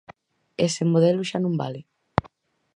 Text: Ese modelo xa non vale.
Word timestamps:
Ese 0.67 0.83
modelo 0.93 1.21
xa 1.29 1.37
non 1.41 1.53
vale. 1.61 1.81